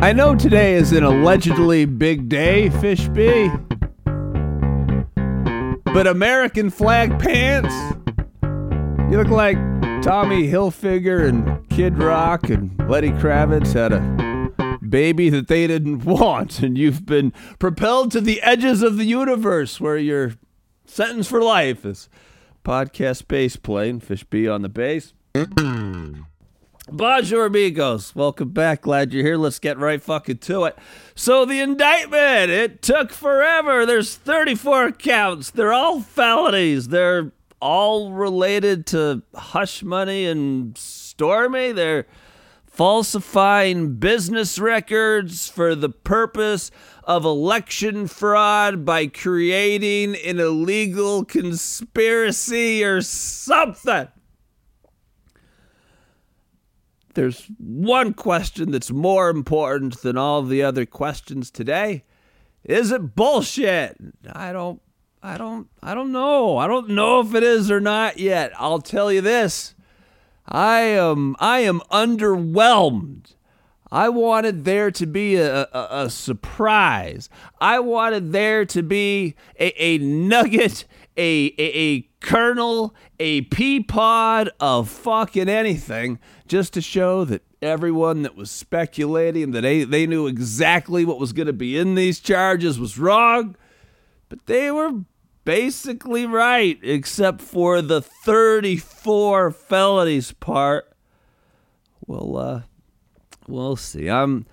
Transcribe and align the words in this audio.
I 0.00 0.12
know 0.12 0.36
today 0.36 0.74
is 0.74 0.92
an 0.92 1.02
allegedly 1.02 1.84
big 1.84 2.28
day, 2.28 2.70
Fish 2.70 3.08
B. 3.08 3.50
But 5.92 6.06
American 6.06 6.70
flag 6.70 7.18
pants? 7.18 7.74
You 9.10 9.16
look 9.16 9.26
like 9.26 9.56
Tommy 10.00 10.46
Hilfiger 10.46 11.28
and 11.28 11.68
Kid 11.70 11.98
Rock 11.98 12.48
and 12.48 12.78
Lenny 12.88 13.10
Kravitz 13.10 13.72
had 13.72 13.92
a 13.92 14.78
baby 14.88 15.30
that 15.30 15.48
they 15.48 15.66
didn't 15.66 16.04
want, 16.04 16.60
and 16.60 16.78
you've 16.78 17.04
been 17.04 17.32
propelled 17.58 18.12
to 18.12 18.20
the 18.20 18.40
edges 18.42 18.82
of 18.82 18.98
the 18.98 19.04
universe 19.04 19.80
where 19.80 19.98
your 19.98 20.34
sentence 20.86 21.26
for 21.26 21.42
life 21.42 21.84
is 21.84 22.08
podcast 22.64 23.26
bass 23.26 23.56
playing, 23.56 23.98
Fish 23.98 24.22
B 24.22 24.46
on 24.46 24.62
the 24.62 24.68
bass. 24.68 25.12
Bonjour, 26.90 27.44
amigos. 27.44 28.14
Welcome 28.16 28.48
back. 28.48 28.80
Glad 28.80 29.12
you're 29.12 29.22
here. 29.22 29.36
Let's 29.36 29.58
get 29.58 29.76
right 29.76 30.02
fucking 30.02 30.38
to 30.38 30.64
it. 30.64 30.78
So, 31.14 31.44
the 31.44 31.60
indictment, 31.60 32.50
it 32.50 32.80
took 32.80 33.12
forever. 33.12 33.84
There's 33.84 34.16
34 34.16 34.92
counts. 34.92 35.50
They're 35.50 35.72
all 35.74 36.00
felonies. 36.00 36.88
They're 36.88 37.32
all 37.60 38.12
related 38.12 38.86
to 38.86 39.22
hush 39.34 39.82
money 39.82 40.24
and 40.24 40.78
Stormy. 40.78 41.72
They're 41.72 42.06
falsifying 42.64 43.96
business 43.96 44.58
records 44.58 45.46
for 45.46 45.74
the 45.74 45.90
purpose 45.90 46.70
of 47.04 47.26
election 47.26 48.06
fraud 48.06 48.86
by 48.86 49.08
creating 49.08 50.16
an 50.24 50.40
illegal 50.40 51.26
conspiracy 51.26 52.82
or 52.82 53.02
something 53.02 54.08
there's 57.14 57.50
one 57.58 58.14
question 58.14 58.70
that's 58.70 58.90
more 58.90 59.28
important 59.30 60.02
than 60.02 60.16
all 60.16 60.42
the 60.42 60.62
other 60.62 60.86
questions 60.86 61.50
today. 61.50 62.04
Is 62.64 62.92
it 62.92 63.14
bullshit? 63.14 63.96
I 64.32 64.52
don't 64.52 64.80
I 65.22 65.36
don't 65.36 65.68
I 65.82 65.94
don't 65.94 66.12
know. 66.12 66.58
I 66.58 66.66
don't 66.66 66.90
know 66.90 67.20
if 67.20 67.34
it 67.34 67.42
is 67.42 67.70
or 67.70 67.80
not 67.80 68.18
yet. 68.18 68.52
I'll 68.56 68.80
tell 68.80 69.12
you 69.12 69.20
this. 69.20 69.74
I 70.46 70.80
am 70.80 71.36
I 71.40 71.60
am 71.60 71.80
underwhelmed. 71.90 73.34
I 73.90 74.10
wanted 74.10 74.64
there 74.64 74.90
to 74.90 75.06
be 75.06 75.36
a, 75.36 75.62
a, 75.62 75.88
a 76.04 76.10
surprise. 76.10 77.30
I 77.60 77.80
wanted 77.80 78.32
there 78.32 78.66
to 78.66 78.82
be 78.82 79.34
a, 79.58 79.82
a 79.82 79.98
nugget, 79.98 80.84
a, 81.16 81.54
a, 81.58 81.78
a 81.78 82.07
kernel, 82.20 82.94
a 83.18 83.42
pea 83.42 83.80
pod 83.80 84.50
of 84.60 84.88
fucking 84.88 85.48
anything 85.48 86.18
just 86.46 86.72
to 86.74 86.80
show 86.80 87.24
that 87.24 87.42
everyone 87.60 88.22
that 88.22 88.36
was 88.36 88.50
speculating 88.50 89.50
that 89.52 89.62
they, 89.62 89.84
they 89.84 90.06
knew 90.06 90.26
exactly 90.26 91.04
what 91.04 91.18
was 91.18 91.32
going 91.32 91.46
to 91.46 91.52
be 91.52 91.76
in 91.76 91.94
these 91.94 92.20
charges 92.20 92.78
was 92.78 92.98
wrong. 92.98 93.56
But 94.28 94.46
they 94.46 94.70
were 94.70 94.92
basically 95.44 96.26
right, 96.26 96.78
except 96.82 97.40
for 97.40 97.80
the 97.80 98.02
34 98.02 99.50
felonies 99.50 100.32
part. 100.32 100.92
Well, 102.06 102.36
uh, 102.36 102.62
we'll 103.46 103.76
see. 103.76 104.08
I'm. 104.08 104.46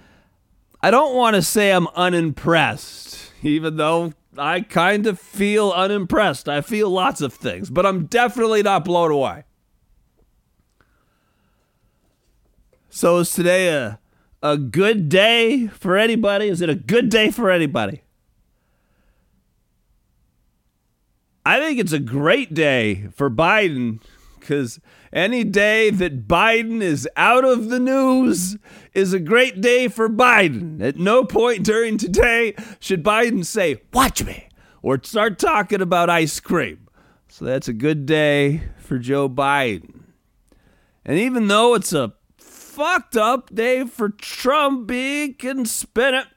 I 0.81 0.91
don't 0.91 1.15
want 1.15 1.35
to 1.35 1.41
say 1.41 1.71
I'm 1.71 1.87
unimpressed, 1.89 3.31
even 3.41 3.77
though 3.77 4.13
I 4.37 4.61
kind 4.61 5.07
of 5.07 5.19
feel 5.19 5.71
unimpressed. 5.71 6.49
I 6.49 6.61
feel 6.61 6.89
lots 6.89 7.21
of 7.21 7.33
things, 7.33 7.69
but 7.69 7.85
I'm 7.85 8.05
definitely 8.05 8.63
not 8.63 8.85
blown 8.85 9.11
away. 9.11 9.43
So 12.89 13.17
is 13.17 13.31
today 13.31 13.69
a 13.69 13.99
a 14.41 14.57
good 14.57 15.09
day 15.09 15.67
for 15.67 15.97
anybody? 15.97 16.47
Is 16.47 16.61
it 16.61 16.69
a 16.69 16.75
good 16.75 17.09
day 17.09 17.31
for 17.31 17.49
anybody? 17.49 18.03
I 21.43 21.59
think 21.59 21.79
it's 21.79 21.91
a 21.91 21.99
great 21.99 22.53
day 22.53 23.07
for 23.13 23.29
Biden 23.29 24.01
because 24.45 24.79
any 25.11 25.43
day 25.43 25.89
that 25.89 26.27
Biden 26.27 26.81
is 26.81 27.07
out 27.15 27.43
of 27.43 27.69
the 27.69 27.79
news 27.79 28.57
is 28.93 29.13
a 29.13 29.19
great 29.19 29.61
day 29.61 29.87
for 29.87 30.07
Biden. 30.07 30.81
At 30.81 30.97
no 30.97 31.23
point 31.23 31.63
during 31.63 31.97
today 31.97 32.55
should 32.79 33.03
Biden 33.03 33.45
say, 33.45 33.81
Watch 33.93 34.23
me, 34.23 34.49
or 34.81 35.01
start 35.03 35.39
talking 35.39 35.81
about 35.81 36.09
ice 36.09 36.39
cream. 36.39 36.87
So 37.27 37.45
that's 37.45 37.67
a 37.67 37.73
good 37.73 38.05
day 38.05 38.63
for 38.77 38.99
Joe 38.99 39.27
Biden. 39.27 40.01
And 41.03 41.19
even 41.19 41.47
though 41.47 41.73
it's 41.73 41.93
a 41.93 42.13
fucked 42.75 43.15
up 43.15 43.55
day 43.55 43.85
for 43.85 44.09
Trump. 44.09 44.89
He 44.89 45.31
can 45.31 45.65
spin 45.65 46.13
it. 46.13 46.27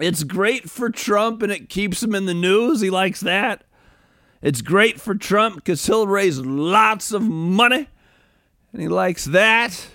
It's 0.00 0.22
great 0.22 0.70
for 0.70 0.88
Trump 0.88 1.42
and 1.42 1.50
it 1.50 1.68
keeps 1.68 2.00
him 2.00 2.14
in 2.14 2.26
the 2.26 2.34
news. 2.34 2.80
He 2.80 2.90
likes 2.90 3.20
that. 3.20 3.64
It's 4.40 4.62
great 4.62 5.00
for 5.00 5.14
Trump 5.14 5.56
because 5.56 5.84
he'll 5.86 6.06
raise 6.06 6.38
lots 6.38 7.12
of 7.12 7.22
money 7.22 7.88
and 8.72 8.82
he 8.82 8.88
likes 8.88 9.24
that. 9.24 9.88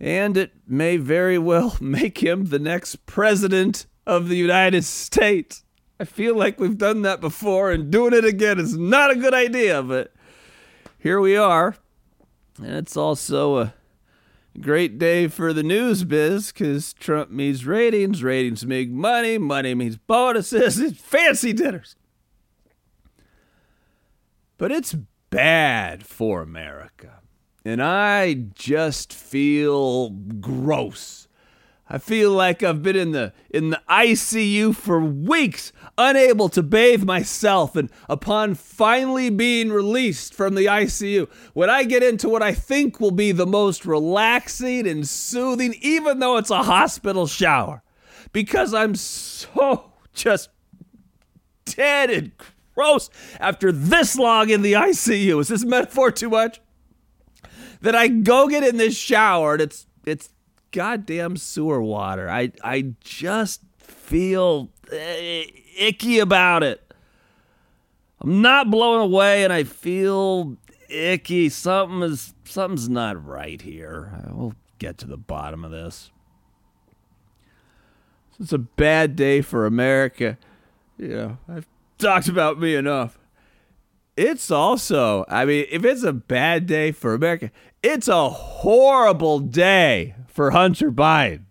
And 0.00 0.36
it 0.36 0.52
may 0.66 0.96
very 0.96 1.38
well 1.38 1.76
make 1.80 2.22
him 2.22 2.46
the 2.46 2.58
next 2.58 3.06
president 3.06 3.86
of 4.06 4.28
the 4.28 4.36
United 4.36 4.84
States. 4.84 5.64
I 5.98 6.04
feel 6.04 6.36
like 6.36 6.58
we've 6.58 6.76
done 6.76 7.02
that 7.02 7.20
before, 7.20 7.70
and 7.70 7.90
doing 7.90 8.12
it 8.12 8.24
again 8.24 8.58
is 8.58 8.76
not 8.76 9.12
a 9.12 9.16
good 9.16 9.32
idea, 9.32 9.80
but 9.80 10.12
here 10.98 11.20
we 11.20 11.36
are. 11.36 11.76
And 12.58 12.74
it's 12.74 12.96
also 12.96 13.58
a 13.58 13.74
great 14.60 14.98
day 14.98 15.28
for 15.28 15.52
the 15.52 15.62
news 15.62 16.04
biz 16.04 16.52
because 16.52 16.92
Trump 16.94 17.30
means 17.30 17.66
ratings, 17.66 18.22
ratings 18.22 18.64
make 18.66 18.90
money, 18.90 19.38
money 19.38 19.74
means 19.74 19.96
bonuses, 19.96 20.78
and 20.78 20.96
fancy 20.96 21.52
dinners. 21.52 21.96
But 24.58 24.70
it's 24.70 24.94
bad 25.30 26.06
for 26.06 26.40
America. 26.40 27.20
And 27.64 27.82
I 27.82 28.34
just 28.54 29.12
feel 29.12 30.10
gross 30.10 31.23
I 31.88 31.98
feel 31.98 32.30
like 32.30 32.62
I've 32.62 32.82
been 32.82 32.96
in 32.96 33.12
the 33.12 33.32
in 33.50 33.70
the 33.70 33.82
ICU 33.90 34.74
for 34.74 35.00
weeks, 35.00 35.70
unable 35.98 36.48
to 36.48 36.62
bathe 36.62 37.04
myself 37.04 37.76
and 37.76 37.90
upon 38.08 38.54
finally 38.54 39.28
being 39.28 39.70
released 39.70 40.34
from 40.34 40.54
the 40.54 40.64
ICU, 40.64 41.28
when 41.52 41.68
I 41.68 41.84
get 41.84 42.02
into 42.02 42.28
what 42.28 42.42
I 42.42 42.54
think 42.54 43.00
will 43.00 43.10
be 43.10 43.32
the 43.32 43.46
most 43.46 43.84
relaxing 43.84 44.86
and 44.86 45.06
soothing 45.06 45.74
even 45.82 46.20
though 46.20 46.38
it's 46.38 46.50
a 46.50 46.62
hospital 46.62 47.26
shower 47.26 47.82
because 48.32 48.72
I'm 48.72 48.94
so 48.94 49.92
just 50.14 50.48
dead 51.66 52.10
and 52.10 52.32
gross 52.74 53.10
after 53.38 53.70
this 53.70 54.16
long 54.16 54.48
in 54.48 54.62
the 54.62 54.72
ICU. 54.72 55.40
Is 55.40 55.48
this 55.48 55.64
metaphor 55.64 56.10
too 56.10 56.30
much? 56.30 56.60
That 57.82 57.94
I 57.94 58.08
go 58.08 58.48
get 58.48 58.64
in 58.64 58.78
this 58.78 58.96
shower 58.96 59.52
and 59.52 59.62
it's 59.62 59.86
it's 60.06 60.30
goddamn 60.74 61.36
sewer 61.36 61.80
water. 61.80 62.28
I 62.28 62.52
I 62.62 62.94
just 63.00 63.62
feel 63.78 64.70
uh, 64.92 64.96
icky 65.78 66.18
about 66.18 66.62
it. 66.62 66.92
I'm 68.20 68.42
not 68.42 68.70
blown 68.70 69.00
away, 69.00 69.44
and 69.44 69.52
I 69.52 69.64
feel 69.64 70.56
icky. 70.88 71.48
Something 71.48 72.02
is 72.02 72.34
something's 72.44 72.88
not 72.88 73.24
right 73.24 73.62
here. 73.62 74.12
We'll 74.30 74.54
get 74.78 74.98
to 74.98 75.06
the 75.06 75.16
bottom 75.16 75.64
of 75.64 75.70
this. 75.70 76.10
It's 78.40 78.52
a 78.52 78.58
bad 78.58 79.14
day 79.14 79.42
for 79.42 79.64
America. 79.64 80.36
You 80.98 81.08
know, 81.08 81.38
I've 81.48 81.68
talked 81.98 82.26
about 82.28 82.58
me 82.58 82.74
enough. 82.74 83.16
It's 84.16 84.50
also, 84.50 85.24
I 85.28 85.44
mean, 85.44 85.66
if 85.70 85.84
it's 85.84 86.04
a 86.04 86.12
bad 86.12 86.66
day 86.66 86.92
for 86.92 87.14
America, 87.14 87.50
it's 87.82 88.06
a 88.06 88.28
horrible 88.28 89.40
day 89.40 90.14
for 90.28 90.52
Hunter 90.52 90.92
Biden. 90.92 91.46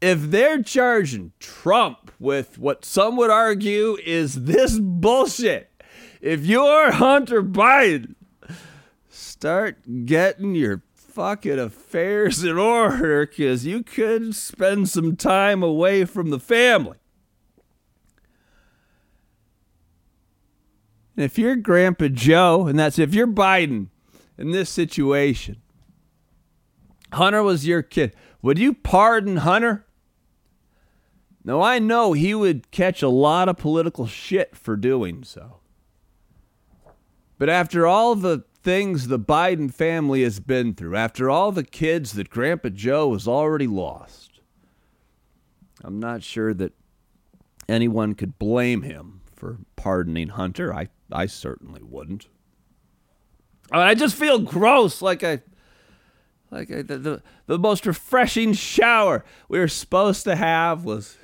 If 0.00 0.30
they're 0.30 0.62
charging 0.62 1.32
Trump 1.40 2.12
with 2.20 2.58
what 2.58 2.84
some 2.84 3.16
would 3.16 3.30
argue 3.30 3.96
is 4.04 4.44
this 4.44 4.78
bullshit, 4.78 5.68
if 6.20 6.46
you're 6.46 6.92
Hunter 6.92 7.42
Biden, 7.42 8.14
start 9.08 9.78
getting 10.04 10.54
your 10.54 10.82
fucking 10.94 11.58
affairs 11.58 12.44
in 12.44 12.56
order 12.56 13.26
because 13.26 13.66
you 13.66 13.82
could 13.82 14.34
spend 14.36 14.88
some 14.88 15.16
time 15.16 15.62
away 15.62 16.04
from 16.04 16.30
the 16.30 16.38
family. 16.38 16.98
And 21.16 21.24
if 21.24 21.38
you're 21.38 21.56
Grandpa 21.56 22.08
Joe, 22.08 22.66
and 22.66 22.78
that's 22.78 22.98
if 22.98 23.14
you're 23.14 23.26
Biden 23.26 23.88
in 24.36 24.50
this 24.50 24.68
situation, 24.68 25.62
Hunter 27.12 27.42
was 27.42 27.66
your 27.66 27.82
kid. 27.82 28.14
Would 28.42 28.58
you 28.58 28.74
pardon 28.74 29.38
Hunter? 29.38 29.86
Now, 31.42 31.62
I 31.62 31.78
know 31.78 32.12
he 32.12 32.34
would 32.34 32.70
catch 32.70 33.02
a 33.02 33.08
lot 33.08 33.48
of 33.48 33.56
political 33.56 34.06
shit 34.06 34.56
for 34.56 34.76
doing 34.76 35.22
so. 35.22 35.60
But 37.38 37.48
after 37.48 37.86
all 37.86 38.14
the 38.14 38.44
things 38.62 39.06
the 39.06 39.18
Biden 39.18 39.72
family 39.72 40.22
has 40.22 40.40
been 40.40 40.74
through, 40.74 40.96
after 40.96 41.30
all 41.30 41.52
the 41.52 41.64
kids 41.64 42.14
that 42.14 42.30
Grandpa 42.30 42.70
Joe 42.70 43.12
has 43.12 43.28
already 43.28 43.68
lost, 43.68 44.40
I'm 45.84 46.00
not 46.00 46.22
sure 46.22 46.52
that 46.54 46.72
anyone 47.68 48.14
could 48.14 48.38
blame 48.38 48.82
him 48.82 49.20
for 49.36 49.58
pardoning 49.76 50.28
Hunter. 50.28 50.74
I, 50.74 50.88
I 51.12 51.26
certainly 51.26 51.82
wouldn't. 51.82 52.28
I, 53.70 53.76
mean, 53.76 53.86
I 53.86 53.94
just 53.94 54.16
feel 54.16 54.38
gross, 54.38 55.02
like 55.02 55.22
I, 55.22 55.42
like 56.50 56.70
I, 56.70 56.82
the, 56.82 56.98
the 56.98 57.22
the 57.46 57.58
most 57.58 57.86
refreshing 57.86 58.52
shower 58.52 59.24
we 59.48 59.58
were 59.58 59.68
supposed 59.68 60.24
to 60.24 60.36
have 60.36 60.84
was 60.84 61.16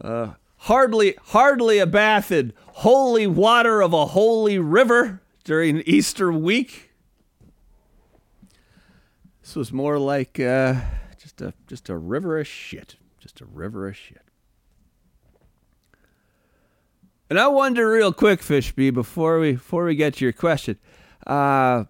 uh, 0.00 0.32
hardly 0.58 1.16
hardly 1.26 1.78
a 1.78 1.86
bath 1.86 2.32
in 2.32 2.52
holy 2.66 3.26
water 3.26 3.80
of 3.80 3.92
a 3.92 4.06
holy 4.06 4.58
river 4.58 5.20
during 5.44 5.80
Easter 5.82 6.32
week. 6.32 6.90
This 9.42 9.56
was 9.56 9.72
more 9.72 9.98
like 9.98 10.38
uh, 10.40 10.74
just 11.18 11.40
a 11.40 11.54
just 11.66 11.88
a 11.88 11.96
river 11.96 12.38
of 12.38 12.46
shit, 12.46 12.96
just 13.20 13.40
a 13.40 13.44
river 13.44 13.88
of 13.88 13.96
shit. 13.96 14.21
And 17.32 17.40
I 17.40 17.48
wonder, 17.48 17.90
real 17.90 18.12
quick, 18.12 18.42
Fishby, 18.42 18.92
before 18.92 19.40
we 19.40 19.52
before 19.52 19.86
we 19.86 19.94
get 19.94 20.16
to 20.16 20.24
your 20.26 20.34
question, 20.34 20.76
uh, 21.26 21.84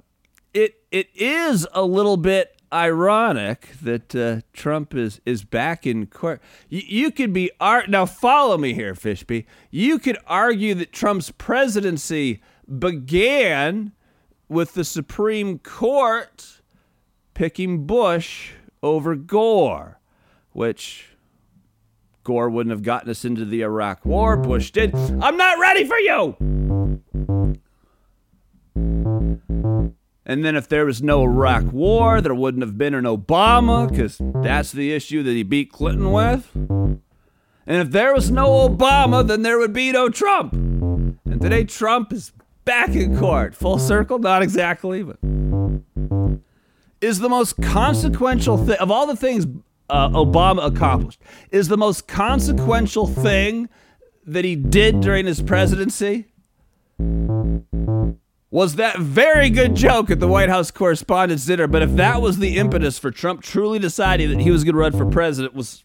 it 0.54 0.76
it 0.92 1.08
is 1.16 1.66
a 1.72 1.82
little 1.82 2.16
bit 2.16 2.62
ironic 2.72 3.70
that 3.82 4.14
uh, 4.14 4.42
Trump 4.52 4.94
is 4.94 5.20
is 5.26 5.42
back 5.42 5.84
in 5.84 6.06
court. 6.06 6.40
You, 6.68 6.82
you 6.86 7.10
could 7.10 7.32
be 7.32 7.50
art 7.60 7.90
now. 7.90 8.06
Follow 8.06 8.56
me 8.56 8.72
here, 8.72 8.94
Fishby. 8.94 9.44
You 9.72 9.98
could 9.98 10.16
argue 10.28 10.74
that 10.74 10.92
Trump's 10.92 11.32
presidency 11.32 12.40
began 12.78 13.90
with 14.48 14.74
the 14.74 14.84
Supreme 14.84 15.58
Court 15.58 16.60
picking 17.34 17.84
Bush 17.84 18.52
over 18.80 19.16
Gore, 19.16 19.98
which 20.52 21.11
Gore 22.24 22.50
wouldn't 22.50 22.70
have 22.70 22.82
gotten 22.82 23.10
us 23.10 23.24
into 23.24 23.44
the 23.44 23.62
Iraq 23.62 24.04
War. 24.04 24.36
Bush 24.36 24.70
did. 24.70 24.94
I'm 24.94 25.36
not 25.36 25.58
ready 25.58 25.84
for 25.84 25.98
you. 25.98 26.36
And 30.24 30.44
then 30.44 30.54
if 30.56 30.68
there 30.68 30.86
was 30.86 31.02
no 31.02 31.24
Iraq 31.24 31.72
War, 31.72 32.20
there 32.20 32.34
wouldn't 32.34 32.62
have 32.62 32.78
been 32.78 32.94
an 32.94 33.04
Obama, 33.04 33.88
because 33.88 34.18
that's 34.42 34.70
the 34.72 34.92
issue 34.92 35.22
that 35.24 35.32
he 35.32 35.42
beat 35.42 35.72
Clinton 35.72 36.12
with. 36.12 36.48
And 36.54 37.00
if 37.66 37.90
there 37.90 38.14
was 38.14 38.30
no 38.30 38.68
Obama, 38.68 39.26
then 39.26 39.42
there 39.42 39.58
would 39.58 39.72
be 39.72 39.92
no 39.92 40.08
Trump. 40.08 40.52
And 40.52 41.40
today 41.40 41.64
Trump 41.64 42.12
is 42.12 42.32
back 42.64 42.90
in 42.90 43.18
court. 43.18 43.54
Full 43.54 43.78
circle, 43.78 44.18
not 44.20 44.42
exactly, 44.42 45.02
but 45.02 45.18
is 47.00 47.18
the 47.18 47.28
most 47.28 47.60
consequential 47.60 48.56
thing 48.64 48.76
of 48.78 48.90
all 48.92 49.06
the 49.06 49.16
things 49.16 49.46
uh, 49.88 50.08
Obama 50.10 50.66
accomplished. 50.66 51.20
Is 51.50 51.68
the 51.68 51.76
most 51.76 52.08
consequential 52.08 53.06
thing 53.06 53.68
that 54.24 54.44
he 54.44 54.56
did 54.56 55.00
during 55.00 55.26
his 55.26 55.42
presidency 55.42 56.26
was 58.50 58.76
that 58.76 58.98
very 58.98 59.48
good 59.48 59.74
joke 59.74 60.10
at 60.10 60.20
the 60.20 60.28
White 60.28 60.50
House 60.50 60.70
Correspondents' 60.70 61.46
Dinner. 61.46 61.66
But 61.66 61.82
if 61.82 61.96
that 61.96 62.20
was 62.20 62.38
the 62.38 62.58
impetus 62.58 62.98
for 62.98 63.10
Trump 63.10 63.42
truly 63.42 63.78
deciding 63.78 64.30
that 64.30 64.40
he 64.40 64.50
was 64.50 64.62
going 64.62 64.74
to 64.74 64.78
run 64.78 64.92
for 64.92 65.06
president, 65.06 65.54
was 65.54 65.84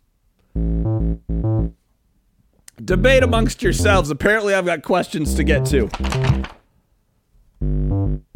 debate 2.84 3.24
amongst 3.24 3.64
yourselves. 3.64 4.10
Apparently, 4.10 4.54
I've 4.54 4.66
got 4.66 4.84
questions 4.84 5.34
to 5.36 5.44
get 5.44 5.66
to. 5.68 5.90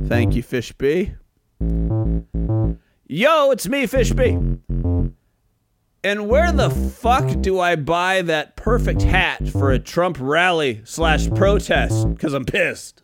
Thank 0.07 0.35
you, 0.35 0.43
Fish 0.43 0.71
B. 0.73 1.13
Yo, 3.07 3.51
it's 3.51 3.67
me, 3.67 3.85
Fish 3.85 4.13
B. 4.13 4.37
And 6.03 6.27
where 6.27 6.51
the 6.51 6.71
fuck 6.71 7.41
do 7.41 7.59
I 7.59 7.75
buy 7.75 8.23
that 8.23 8.55
perfect 8.55 9.03
hat 9.03 9.47
for 9.47 9.71
a 9.71 9.77
Trump 9.77 10.17
rally 10.19 10.81
slash 10.83 11.29
protest? 11.29 12.09
Because 12.09 12.33
I'm 12.33 12.45
pissed. 12.45 13.03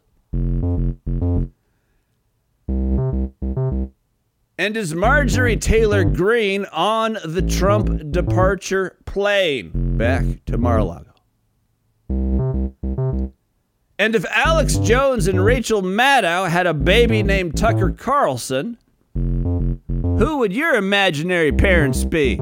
And 4.59 4.75
is 4.75 4.95
Marjorie 4.95 5.57
Taylor 5.57 6.03
Greene 6.03 6.65
on 6.65 7.19
the 7.23 7.43
Trump 7.43 8.11
departure 8.11 8.97
plane 9.05 9.95
back 9.97 10.25
to 10.47 10.57
Mar 10.57 10.79
a 10.79 10.83
Lago? 10.83 11.13
And 13.99 14.15
if 14.15 14.25
Alex 14.31 14.77
Jones 14.77 15.27
and 15.27 15.45
Rachel 15.45 15.83
Maddow 15.83 16.49
had 16.49 16.65
a 16.65 16.73
baby 16.73 17.21
named 17.21 17.55
Tucker 17.55 17.91
Carlson, 17.91 18.79
who 19.13 20.37
would 20.39 20.53
your 20.53 20.73
imaginary 20.73 21.51
parents 21.51 22.03
be? 22.03 22.39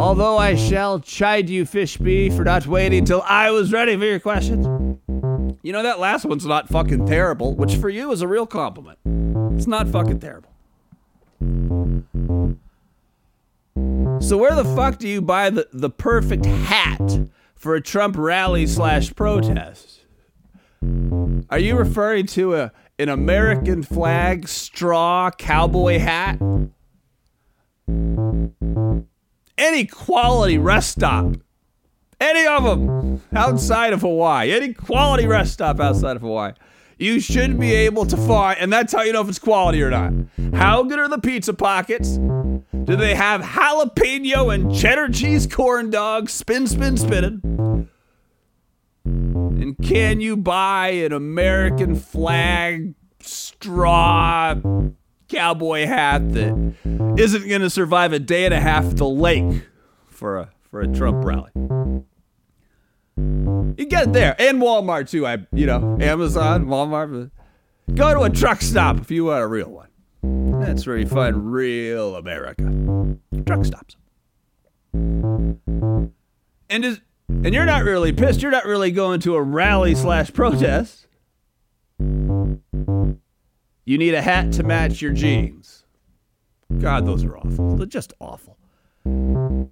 Although 0.00 0.38
I 0.38 0.54
shall 0.54 0.98
chide 0.98 1.50
you, 1.50 1.66
Fishby, 1.66 2.34
for 2.34 2.42
not 2.42 2.66
waiting 2.66 3.04
till 3.04 3.20
I 3.20 3.50
was 3.50 3.70
ready 3.70 3.94
for 3.98 4.04
your 4.06 4.18
questions. 4.18 4.66
You 5.62 5.74
know, 5.74 5.82
that 5.82 6.00
last 6.00 6.24
one's 6.24 6.46
not 6.46 6.70
fucking 6.70 7.04
terrible, 7.04 7.54
which 7.54 7.76
for 7.76 7.90
you 7.90 8.10
is 8.10 8.22
a 8.22 8.26
real 8.26 8.46
compliment. 8.46 8.98
It's 9.56 9.66
not 9.66 9.88
fucking 9.88 10.20
terrible. 10.20 10.48
So, 14.22 14.38
where 14.38 14.54
the 14.54 14.64
fuck 14.74 14.98
do 14.98 15.06
you 15.06 15.20
buy 15.20 15.50
the, 15.50 15.68
the 15.70 15.90
perfect 15.90 16.46
hat 16.46 17.20
for 17.54 17.74
a 17.74 17.80
Trump 17.82 18.16
rally 18.16 18.66
slash 18.66 19.14
protest? 19.14 20.00
Are 21.50 21.58
you 21.58 21.76
referring 21.76 22.26
to 22.28 22.54
a, 22.54 22.72
an 22.98 23.10
American 23.10 23.82
flag 23.82 24.48
straw 24.48 25.30
cowboy 25.30 25.98
hat? 25.98 26.40
Any 29.60 29.84
quality 29.84 30.58
rest 30.58 30.90
stop 30.90 31.36
any 32.20 32.46
of 32.46 32.64
them 32.64 33.22
outside 33.34 33.92
of 33.92 34.02
Hawaii, 34.02 34.52
any 34.52 34.74
quality 34.74 35.26
rest 35.26 35.54
stop 35.54 35.80
outside 35.80 36.16
of 36.16 36.22
Hawaii, 36.22 36.52
you 36.98 37.18
should 37.18 37.58
be 37.58 37.72
able 37.72 38.04
to 38.04 38.16
find, 38.16 38.58
and 38.58 38.70
that's 38.70 38.92
how 38.92 39.02
you 39.02 39.12
know 39.12 39.22
if 39.22 39.28
it's 39.28 39.38
quality 39.38 39.82
or 39.82 39.90
not. 39.90 40.12
How 40.52 40.82
good 40.82 40.98
are 40.98 41.08
the 41.08 41.18
pizza 41.18 41.54
pockets? 41.54 42.18
Do 42.18 42.96
they 42.96 43.14
have 43.14 43.40
jalapeno 43.40 44.54
and 44.54 44.74
cheddar 44.74 45.08
cheese 45.08 45.46
corn 45.46 45.88
dogs, 45.90 46.32
spin, 46.32 46.66
spin, 46.66 46.98
spinning? 46.98 47.88
And 49.04 49.78
can 49.78 50.20
you 50.20 50.36
buy 50.36 50.88
an 50.88 51.12
American 51.12 51.96
flag 51.96 52.94
straw 53.20 54.56
cowboy 55.30 55.86
hat 55.86 56.32
that 56.32 56.74
isn't 57.16 57.48
going 57.48 57.62
to 57.62 57.70
survive 57.70 58.12
a 58.12 58.18
day 58.18 58.44
and 58.44 58.52
a 58.52 58.60
half 58.60 58.84
at 58.84 58.96
the 58.96 59.08
lake 59.08 59.66
for 60.06 60.38
a 60.38 60.50
for 60.70 60.80
a 60.80 60.88
Trump 60.88 61.24
rally? 61.24 61.50
You 63.16 63.86
get 63.86 64.08
it 64.08 64.12
there. 64.12 64.36
And 64.38 64.60
Walmart 64.60 65.08
too. 65.08 65.26
I 65.26 65.38
you 65.52 65.66
know, 65.66 65.96
Amazon, 66.00 66.66
Walmart. 66.66 67.30
Go 67.94 68.14
to 68.14 68.20
a 68.22 68.30
truck 68.30 68.62
stop 68.62 68.98
if 68.98 69.10
you 69.10 69.26
want 69.26 69.42
a 69.42 69.46
real 69.46 69.70
one. 69.70 69.88
That's 70.60 70.86
where 70.86 70.98
you 70.98 71.06
find 71.06 71.52
real 71.52 72.16
America. 72.16 72.62
Truck 73.46 73.64
stops. 73.64 73.96
And 74.92 76.84
is 76.84 77.00
and 77.28 77.54
you're 77.54 77.64
not 77.64 77.84
really 77.84 78.12
pissed. 78.12 78.42
You're 78.42 78.50
not 78.50 78.64
really 78.64 78.90
going 78.90 79.20
to 79.20 79.36
a 79.36 79.42
rally 79.42 79.94
slash 79.94 80.32
protest. 80.32 81.06
You 83.90 83.98
need 83.98 84.14
a 84.14 84.22
hat 84.22 84.52
to 84.52 84.62
match 84.62 85.02
your 85.02 85.10
jeans. 85.10 85.84
God, 86.78 87.06
those 87.06 87.24
are 87.24 87.36
awful. 87.36 87.74
They're 87.74 87.86
just 87.86 88.12
awful. 88.20 88.56
And 89.04 89.68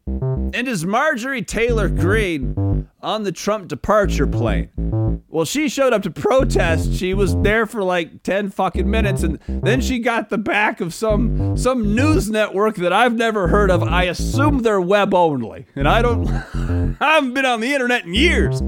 is 0.66 0.84
Marjorie 0.84 1.42
Taylor 1.42 1.88
Greene 1.88 2.88
on 3.00 3.22
the 3.22 3.30
Trump 3.30 3.68
departure 3.68 4.26
plane? 4.26 5.22
Well, 5.28 5.44
she 5.44 5.68
showed 5.68 5.92
up 5.92 6.02
to 6.02 6.10
protest. 6.10 6.94
She 6.94 7.14
was 7.14 7.36
there 7.42 7.64
for 7.64 7.84
like 7.84 8.24
10 8.24 8.50
fucking 8.50 8.90
minutes 8.90 9.22
and 9.22 9.38
then 9.46 9.80
she 9.80 10.00
got 10.00 10.30
the 10.30 10.38
back 10.38 10.80
of 10.80 10.92
some 10.92 11.56
some 11.56 11.94
news 11.94 12.28
network 12.28 12.74
that 12.74 12.92
I've 12.92 13.14
never 13.14 13.46
heard 13.46 13.70
of. 13.70 13.84
I 13.84 14.02
assume 14.06 14.62
they're 14.62 14.80
web 14.80 15.14
only. 15.14 15.66
And 15.76 15.86
I 15.86 16.02
don't 16.02 16.26
I 17.00 17.14
haven't 17.14 17.34
been 17.34 17.46
on 17.46 17.60
the 17.60 17.72
internet 17.72 18.04
in 18.04 18.14
years. 18.14 18.60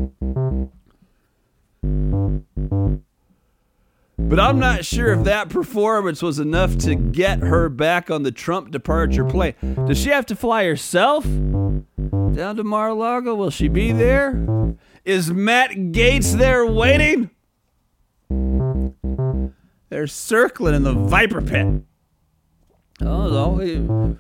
But 4.28 4.38
I'm 4.38 4.58
not 4.58 4.84
sure 4.84 5.12
if 5.12 5.24
that 5.24 5.48
performance 5.48 6.22
was 6.22 6.38
enough 6.38 6.78
to 6.78 6.94
get 6.94 7.40
her 7.40 7.68
back 7.68 8.10
on 8.10 8.22
the 8.22 8.30
Trump 8.30 8.70
departure 8.70 9.24
plane. 9.24 9.54
Does 9.86 9.98
she 9.98 10.10
have 10.10 10.26
to 10.26 10.36
fly 10.36 10.64
herself 10.64 11.24
down 11.24 12.56
to 12.56 12.64
Mar 12.64 12.88
a 12.88 12.94
Lago? 12.94 13.34
Will 13.34 13.50
she 13.50 13.68
be 13.68 13.92
there? 13.92 14.76
Is 15.04 15.32
Matt 15.32 15.70
Gaetz 15.70 16.36
there 16.36 16.64
waiting? 16.64 17.30
They're 19.88 20.06
circling 20.06 20.74
in 20.76 20.84
the 20.84 20.92
viper 20.92 21.42
pit. 21.42 21.66
Oh 23.02 23.28
no. 23.28 24.18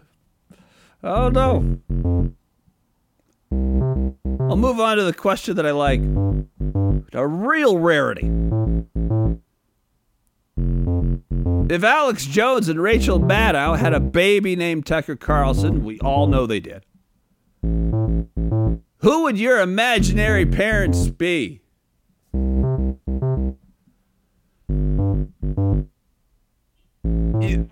Oh 1.04 1.28
no. 1.28 1.78
I'll 3.52 4.56
move 4.56 4.80
on 4.80 4.96
to 4.96 5.04
the 5.04 5.12
question 5.12 5.56
that 5.56 5.66
I 5.66 5.70
like. 5.70 6.00
A 7.12 7.26
real 7.26 7.78
rarity. 7.78 8.28
If 11.70 11.84
Alex 11.84 12.26
Jones 12.26 12.68
and 12.68 12.82
Rachel 12.82 13.20
Maddow 13.20 13.78
had 13.78 13.94
a 13.94 14.00
baby 14.00 14.56
named 14.56 14.86
Tucker 14.86 15.14
Carlson, 15.14 15.84
we 15.84 16.00
all 16.00 16.26
know 16.26 16.46
they 16.46 16.58
did. 16.58 16.84
Who 17.62 19.22
would 19.22 19.38
your 19.38 19.60
imaginary 19.60 20.46
parents 20.46 21.08
be? 21.08 21.60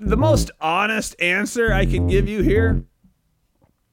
The 0.01 0.17
most 0.17 0.51
honest 0.61 1.21
answer 1.21 1.73
I 1.73 1.85
could 1.85 2.09
give 2.09 2.29
you 2.29 2.43
here 2.43 2.85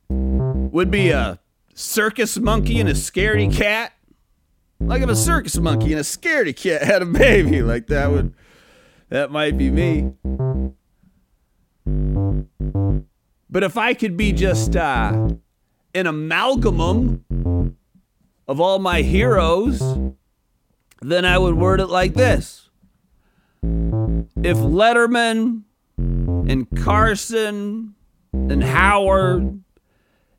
would 0.09 0.91
be 0.91 1.09
a 1.09 1.39
circus 1.73 2.37
monkey 2.37 2.79
and 2.79 2.87
a 2.87 2.93
scaredy 2.93 3.53
cat. 3.53 3.91
Like 4.79 5.01
if 5.01 5.09
a 5.09 5.15
circus 5.15 5.57
monkey 5.57 5.91
and 5.91 5.99
a 5.99 6.03
scaredy 6.03 6.55
cat 6.55 6.83
had 6.83 7.01
a 7.01 7.05
baby, 7.05 7.61
like 7.61 7.87
that 7.87 8.11
would 8.11 8.33
that 9.09 9.31
might 9.31 9.57
be 9.57 9.69
me. 9.69 10.13
But 13.50 13.63
if 13.63 13.77
I 13.77 13.93
could 13.93 14.17
be 14.17 14.31
just 14.31 14.75
uh, 14.75 15.29
an 15.93 16.05
amalgamum 16.05 17.75
of 18.47 18.59
all 18.59 18.79
my 18.79 19.01
heroes, 19.01 19.81
then 21.01 21.25
I 21.25 21.38
would 21.38 21.55
word 21.55 21.79
it 21.79 21.88
like 21.88 22.13
this. 22.15 22.69
If 23.63 24.57
Letterman 24.57 25.63
and 25.97 26.67
Carson 26.77 27.95
and 28.33 28.63
Howard 28.63 29.62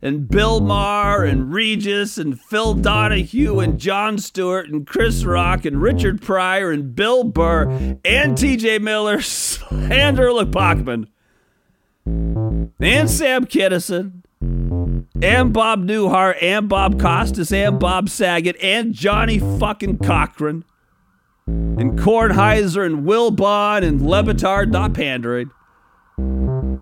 and 0.03 0.29
Bill 0.29 0.61
Maher 0.61 1.25
and 1.25 1.53
Regis 1.53 2.19
and 2.19 2.41
Phil 2.41 2.75
Donahue 2.75 3.59
and 3.61 3.79
Jon 3.79 4.19
Stewart 4.19 4.69
and 4.69 4.87
Chris 4.87 5.25
Rock 5.25 5.65
and 5.65 5.81
Richard 5.81 6.21
Pryor 6.21 6.71
and 6.71 6.95
Bill 6.95 7.25
Burr 7.25 7.65
and 8.05 8.37
TJ 8.37 8.81
Miller 8.81 9.21
and 9.93 10.19
Erlich 10.19 10.51
Bachman 10.51 11.09
and 12.07 13.11
Sam 13.11 13.47
Kinison 13.47 14.23
and 15.23 15.53
Bob 15.53 15.83
Newhart 15.85 16.37
and 16.43 16.69
Bob 16.69 17.01
Costas 17.01 17.53
and 17.53 17.81
Bob 17.81 18.09
Saget 18.09 18.57
and 18.63 18.93
Johnnie 18.93 19.39
fucking 19.39 19.99
Cochran 19.99 20.65
and 21.47 21.99
Kornheiser 21.99 22.85
and 22.85 23.07
Wilbon 23.07 23.83
and 23.85 24.03
Le 24.03 24.23
Batard, 24.23 24.71
not 24.71 24.95
pandering. 24.95 25.51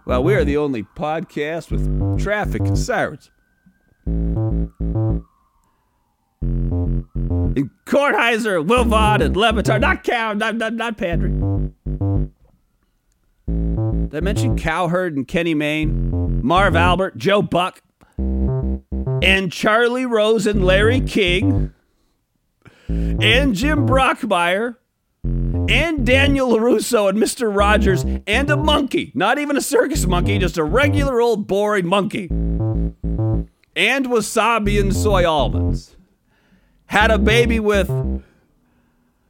Well, 0.07 0.23
we 0.23 0.35
are 0.35 0.45
the 0.45 0.55
mm-hmm. 0.55 0.63
only 0.63 0.83
podcast 0.83 1.71
with 1.71 2.21
traffic 2.21 2.63
and 2.63 2.79
sirens. 2.79 3.31
And 4.07 4.73
Kornheiser, 7.87 8.61
and 8.61 9.37
Le 9.37 9.53
Batard, 9.53 9.81
not 9.81 10.05
cow, 10.05 10.33
not, 10.33 10.57
not, 10.57 10.75
not 10.75 10.97
pandering. 10.97 11.73
Did 13.47 14.17
I 14.17 14.21
mention 14.21 14.57
Cowherd 14.57 15.17
and 15.17 15.27
Kenny 15.27 15.55
Mayne, 15.55 16.41
Marv 16.43 16.77
Albert, 16.77 17.17
Joe 17.17 17.43
Buck, 17.43 17.83
and 18.19 19.51
Charlie 19.51 20.07
Rose 20.07 20.47
and 20.47 20.65
Larry 20.65 21.01
King, 21.01 21.73
and 22.89 23.55
Jim 23.55 23.87
Brockmire, 23.87 24.77
and 25.69 26.07
Daniel 26.07 26.51
LaRusso 26.51 27.09
and 27.09 27.19
Mr. 27.19 27.55
Rogers, 27.55 28.05
and 28.27 28.51
a 28.51 28.57
monkey. 28.57 29.13
Not 29.15 29.39
even 29.39 29.57
a 29.57 29.61
circus 29.61 30.07
monkey, 30.07 30.39
just 30.39 30.59
a 30.59 30.65
regular 30.65 31.21
old 31.21 31.47
boring 31.47 31.87
monkey. 31.87 32.29
And 33.77 34.07
wasabi 34.07 34.81
and 34.81 34.95
soy 34.95 35.29
almonds. 35.29 35.97
Had 36.87 37.11
a 37.11 37.19
baby 37.19 37.59
with 37.59 37.91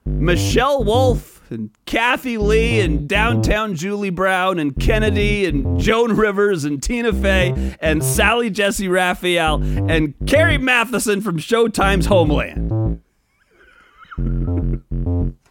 Michelle 0.04 0.84
Wolf 0.84 1.40
and 1.50 1.70
Kathie 1.86 2.38
Lee 2.38 2.80
and 2.80 3.08
downtown 3.08 3.74
Julie 3.74 4.10
Brown 4.10 4.58
and 4.58 4.78
Kennedy 4.78 5.46
and 5.46 5.78
Joan 5.78 6.16
Rivers 6.16 6.64
and 6.64 6.82
Tina 6.82 7.12
Fey 7.12 7.76
and 7.80 8.02
Sally 8.02 8.50
Jessy 8.50 8.88
Raphael 8.88 9.62
and 9.62 10.14
Carrie 10.26 10.58
Mathison 10.58 11.22
from 11.22 11.38
Showtime's 11.38 12.06
Homeland. 12.06 13.00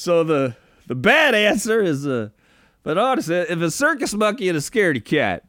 so 0.00 0.24
the 0.24 0.56
the 0.86 0.94
bad 0.94 1.34
answer 1.34 1.82
is 1.82 2.06
uh 2.06 2.30
but 2.82 2.98
honestly 2.98 3.36
if 3.36 3.60
a 3.60 3.70
circus 3.70 4.14
monkey 4.14 4.48
and 4.48 4.56
a 4.56 4.60
scaredy 4.60 5.04
cat 5.04 5.44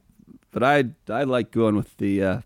but 0.51 0.63
I 0.63 0.86
I 1.10 1.24
like 1.24 1.51
going 1.51 1.75
with 1.75 1.98
the 1.98 2.24
uh 2.24 2.41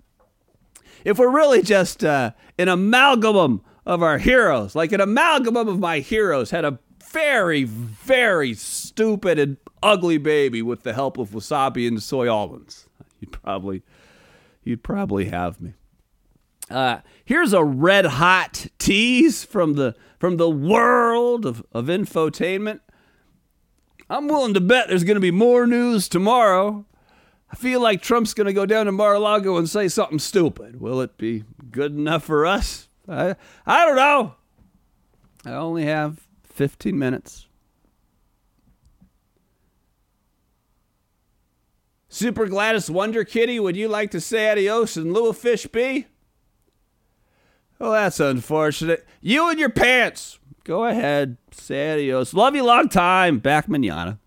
if 1.06 1.20
we're 1.20 1.30
really 1.30 1.62
just 1.62 2.04
uh, 2.04 2.32
an 2.58 2.68
amalgamum 2.68 3.62
of 3.86 4.02
our 4.02 4.18
heroes, 4.18 4.76
like 4.76 4.92
an 4.92 5.00
amalgamum 5.00 5.70
of 5.70 5.80
my 5.80 6.00
heroes 6.00 6.50
had 6.50 6.66
a 6.66 6.80
very, 7.12 7.64
very 7.64 8.56
stupid 8.56 9.38
and 9.40 9.58
ugly 9.82 10.18
baby 10.18 10.64
with 10.64 10.82
the 10.82 10.94
help 10.94 11.20
of 11.20 11.30
wasabi 11.30 11.88
and 11.88 12.02
soy 12.02 12.28
almonds, 12.28 12.90
you'd 13.20 13.32
probably, 13.32 13.84
you'd 14.64 14.84
probably 14.84 15.26
have 15.26 15.62
me. 15.62 15.74
Uh, 16.69 17.00
here's 17.24 17.53
a 17.53 17.63
red 17.63 18.05
hot 18.05 18.67
tease 18.79 19.43
from 19.43 19.74
the 19.74 19.95
from 20.19 20.38
the 20.38 20.50
world 20.50 21.45
of, 21.45 21.63
of 21.72 21.86
infotainment. 21.86 22.79
I'm 24.10 24.27
willing 24.27 24.53
to 24.53 24.62
bet 24.62 24.88
there's 24.88 25.03
going 25.03 25.15
to 25.15 25.22
be 25.22 25.31
more 25.31 25.67
news 25.67 26.07
tomorrow. 26.07 26.86
I 27.51 27.55
feel 27.55 27.79
like 27.79 28.01
Trump's 28.01 28.34
going 28.34 28.48
to 28.48 28.53
go 28.53 28.65
down 28.65 28.86
to 28.88 28.91
Mar-a-Lago 28.91 29.57
and 29.57 29.69
say 29.69 29.88
something 29.88 30.19
stupid. 30.19 30.79
Will 30.79 31.01
it 31.01 31.17
be 31.17 31.43
good 31.72 31.95
enough 31.95 32.24
for 32.24 32.45
us? 32.45 32.89
I, 33.07 33.36
I 33.65 33.86
don't 33.86 33.95
know. 33.95 34.36
I 35.45 35.51
only 35.51 35.86
have 35.86 36.27
15 36.43 36.98
minutes. 36.98 37.48
Super 42.10 42.48
Gladys 42.48 42.89
Wonder 42.89 43.24
Kitty, 43.24 43.60
would 43.60 43.75
you 43.75 43.88
like 43.88 44.10
to 44.12 44.22
say 44.22 44.50
adios 44.50 44.98
in 44.98 45.13
lieu 45.13 45.29
of 45.29 45.38
fish 45.38 45.67
B? 45.67 46.07
Well, 47.79 47.91
that's 47.91 48.20
unfortunate. 48.20 49.05
You 49.22 49.50
and 49.50 49.60
your 49.60 49.70
pants. 49.70 50.39
Go 50.63 50.86
ahead. 50.86 51.38
Say 51.51 51.94
adios. 51.94 52.34
Love 52.34 52.55
you 52.55 52.63
long 52.63 52.89
time. 52.89 53.39
Back 53.39 53.67
manana. 53.67 54.20